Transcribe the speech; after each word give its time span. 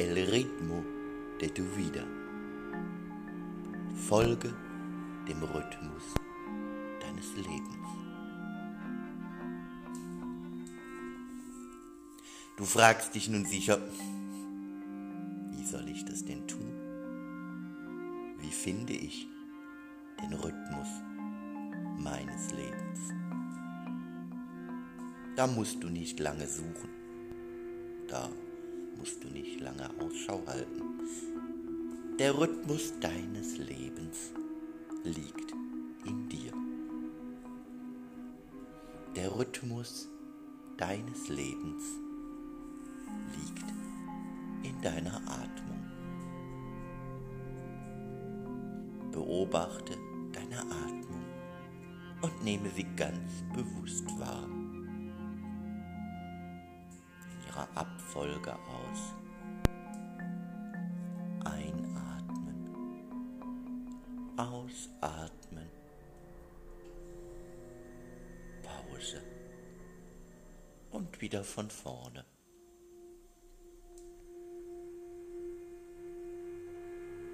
El 0.00 0.16
ritmo 0.30 0.82
de 1.38 1.50
tu 1.50 1.62
vida. 1.76 2.02
Folge 4.08 4.50
dem 5.26 5.42
Rhythmus 5.42 6.14
deines 7.02 7.36
Lebens. 7.36 7.86
Du 12.56 12.64
fragst 12.64 13.14
dich 13.14 13.28
nun 13.28 13.44
sicher, 13.44 13.78
wie 15.50 15.66
soll 15.66 15.86
ich 15.90 16.02
das 16.06 16.24
denn 16.24 16.48
tun? 16.48 16.72
Wie 18.38 18.52
finde 18.52 18.94
ich 18.94 19.28
den 20.22 20.32
Rhythmus 20.32 20.88
meines 21.98 22.52
Lebens? 22.52 23.00
Da 25.36 25.46
musst 25.46 25.84
du 25.84 25.90
nicht 25.90 26.18
lange 26.20 26.46
suchen. 26.46 26.99
Musst 29.00 29.24
du 29.24 29.28
nicht 29.28 29.58
lange 29.60 29.88
Ausschau 29.98 30.42
halten. 30.46 30.82
Der 32.18 32.38
Rhythmus 32.38 32.92
deines 33.00 33.56
Lebens 33.56 34.30
liegt 35.04 35.52
in 36.04 36.28
dir. 36.28 36.52
Der 39.16 39.34
Rhythmus 39.34 40.06
deines 40.76 41.28
Lebens 41.30 41.82
liegt 43.38 43.70
in 44.64 44.78
deiner 44.82 45.16
Atmung. 45.16 45.82
Beobachte 49.12 49.96
deine 50.30 50.60
Atmung 50.60 51.24
und 52.20 52.44
nehme 52.44 52.68
sie 52.76 52.86
ganz 52.96 53.32
bewusst 53.54 54.06
wahr. 54.18 54.59
Ihrer 57.60 57.68
Abfolge 57.74 58.54
aus. 58.54 59.14
Einatmen, 61.44 62.68
ausatmen, 64.36 65.68
Pause 68.62 69.22
und 70.90 71.20
wieder 71.20 71.44
von 71.44 71.70
vorne. 71.70 72.24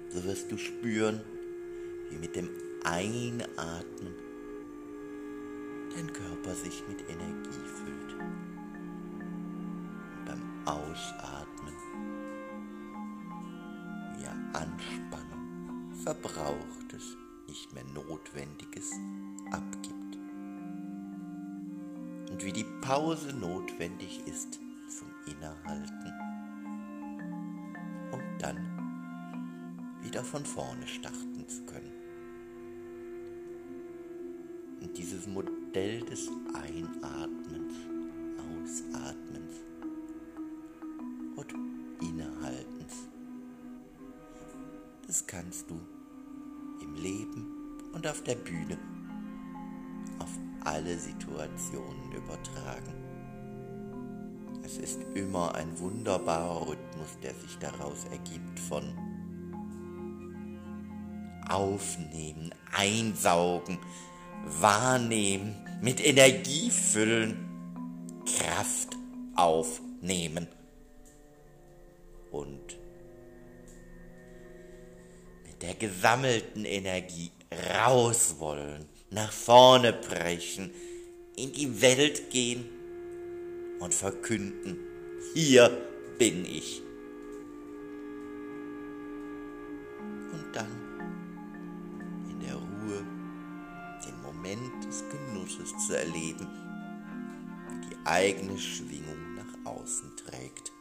so 0.09 0.23
wirst 0.23 0.49
du 0.49 0.57
spüren, 0.57 1.21
wie 2.09 2.17
mit 2.17 2.35
dem 2.35 2.49
Einatmen 2.85 4.15
dein 5.93 6.11
Körper 6.11 6.55
sich 6.55 6.81
mit 6.87 7.01
Energie 7.09 7.67
füllt. 7.67 8.36
Ausatmen 10.97 11.75
er 14.23 14.31
Anspannung, 14.59 15.93
Verbrauchtes, 16.03 17.15
nicht 17.47 17.71
mehr 17.73 17.83
Notwendiges 17.93 18.91
abgibt. 19.51 20.17
Und 22.31 22.43
wie 22.43 22.51
die 22.51 22.65
Pause 22.81 23.31
notwendig 23.33 24.25
ist 24.25 24.59
zum 24.89 25.07
Innehalten 25.27 26.13
und 28.11 28.41
dann 28.41 28.57
wieder 30.01 30.23
von 30.23 30.43
vorne 30.45 30.87
starten 30.87 31.47
zu 31.47 31.63
können. 31.65 31.93
Und 34.81 34.97
dieses 34.97 35.27
Modell 35.27 36.01
des 36.01 36.27
Einatmens, 36.53 37.26
das 45.17 45.25
kannst 45.25 45.67
du 45.71 45.79
im 46.79 46.93
Leben 46.93 47.47
und 47.91 48.05
auf 48.05 48.21
der 48.21 48.35
Bühne 48.35 48.77
auf 50.19 50.29
alle 50.63 50.95
Situationen 50.95 52.11
übertragen. 52.11 52.93
Es 54.63 54.77
ist 54.77 54.99
immer 55.15 55.55
ein 55.55 55.79
wunderbarer 55.79 56.67
Rhythmus, 56.67 57.17
der 57.23 57.33
sich 57.33 57.57
daraus 57.57 58.05
ergibt 58.11 58.59
von 58.59 58.83
aufnehmen, 61.49 62.53
einsaugen, 62.75 63.79
wahrnehmen, 64.45 65.55
mit 65.81 66.05
Energie 66.05 66.69
füllen, 66.69 68.23
Kraft 68.25 68.95
aufnehmen 69.35 70.47
und 72.29 72.77
der 75.61 75.73
gesammelten 75.75 76.65
Energie 76.65 77.31
raus 77.75 78.35
wollen, 78.39 78.85
nach 79.09 79.31
vorne 79.31 79.93
brechen, 79.93 80.71
in 81.35 81.53
die 81.53 81.81
Welt 81.81 82.29
gehen 82.29 82.65
und 83.79 83.93
verkünden, 83.93 84.77
hier 85.33 85.69
bin 86.17 86.45
ich. 86.45 86.81
Und 90.33 90.55
dann 90.55 90.87
Moment 94.47 94.85
des 94.85 95.03
Genusses 95.09 95.87
zu 95.87 95.97
erleben, 95.97 96.47
wie 97.69 97.89
die 97.89 97.97
eigene 98.05 98.57
Schwingung 98.57 99.35
nach 99.35 99.71
außen 99.71 100.15
trägt. 100.15 100.71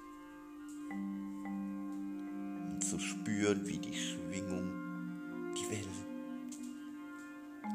Zu 2.89 3.01
spüren, 3.01 3.67
wie 3.67 3.79
die 3.79 3.97
Schwingung, 3.97 4.71
die 5.57 5.71
Wellen 5.71 6.07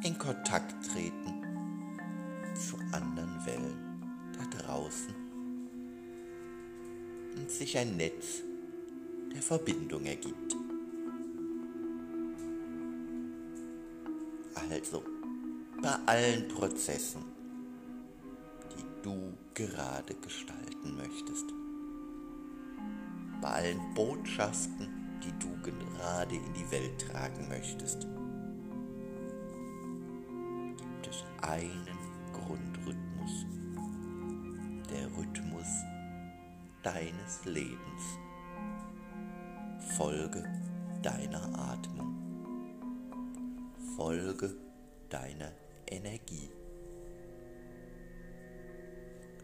in 0.03 0.17
Kontakt 0.17 0.73
treten 0.85 1.43
zu 2.55 2.77
anderen 2.91 3.45
Wellen 3.45 3.77
da 4.37 4.57
draußen 4.57 5.13
und 7.35 7.51
sich 7.51 7.77
ein 7.77 7.97
Netz 7.97 8.41
der 9.33 9.41
Verbindung 9.41 10.05
ergibt. 10.05 10.55
Also, 14.69 15.03
bei 15.81 15.95
allen 16.05 16.47
Prozessen, 16.47 17.23
die 18.71 19.03
du 19.03 19.33
gerade 19.53 20.15
gestalten 20.15 20.95
möchtest. 20.95 21.45
Bei 23.41 23.49
allen 23.49 23.93
Botschaften, 23.93 25.00
die 25.23 25.33
du 25.39 25.55
gerade 25.61 26.35
in 26.35 26.53
die 26.53 26.69
Welt 26.71 26.99
tragen 26.99 27.47
möchtest. 27.47 28.07
Gibt 30.77 31.07
es 31.07 31.23
einen 31.41 31.97
Grundrhythmus, 32.33 33.45
der 34.89 35.05
Rhythmus 35.17 35.67
deines 36.83 37.45
Lebens. 37.45 38.17
Folge 39.97 40.43
deiner 41.01 41.43
Atmung. 41.57 42.15
Folge 43.95 44.55
deiner 45.09 45.51
Energie. 45.87 46.49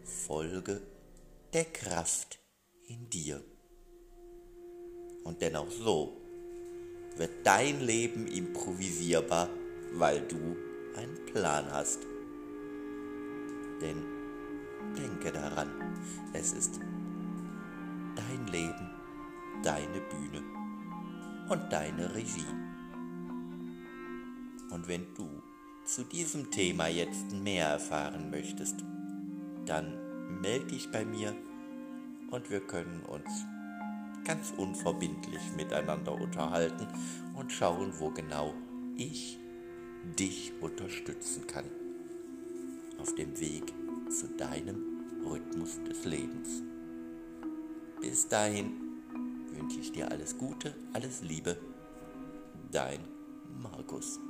Folge 0.04 0.80
der 1.52 1.64
Kraft 1.64 2.40
in 2.86 3.08
dir. 3.10 3.42
Und 5.28 5.42
dennoch 5.42 5.70
so 5.70 6.16
wird 7.18 7.30
dein 7.44 7.82
Leben 7.82 8.26
improvisierbar, 8.26 9.50
weil 9.92 10.22
du 10.22 10.56
einen 10.96 11.22
Plan 11.26 11.66
hast. 11.70 11.98
Denn 13.82 14.02
denke 14.96 15.30
daran, 15.30 15.68
es 16.32 16.54
ist 16.54 16.80
dein 18.16 18.46
Leben, 18.46 18.90
deine 19.62 20.00
Bühne 20.00 20.42
und 21.50 21.70
deine 21.70 22.14
Regie. 22.14 22.46
Und 24.70 24.88
wenn 24.88 25.12
du 25.14 25.28
zu 25.84 26.04
diesem 26.04 26.50
Thema 26.50 26.88
jetzt 26.88 27.32
mehr 27.32 27.68
erfahren 27.68 28.30
möchtest, 28.30 28.82
dann 29.66 30.40
melde 30.40 30.68
dich 30.68 30.90
bei 30.90 31.04
mir 31.04 31.36
und 32.30 32.48
wir 32.48 32.60
können 32.60 33.02
uns 33.02 33.44
ganz 34.28 34.52
unverbindlich 34.58 35.40
miteinander 35.56 36.12
unterhalten 36.12 36.86
und 37.34 37.50
schauen, 37.50 37.94
wo 37.98 38.10
genau 38.10 38.52
ich 38.94 39.38
dich 40.18 40.52
unterstützen 40.60 41.46
kann 41.46 41.64
auf 42.98 43.14
dem 43.14 43.40
Weg 43.40 43.72
zu 44.10 44.28
deinem 44.36 44.84
Rhythmus 45.24 45.82
des 45.84 46.04
Lebens. 46.04 46.62
Bis 48.02 48.28
dahin 48.28 48.72
wünsche 49.50 49.80
ich 49.80 49.92
dir 49.92 50.10
alles 50.10 50.36
Gute, 50.36 50.74
alles 50.92 51.22
Liebe, 51.22 51.56
dein 52.70 53.00
Markus. 53.62 54.20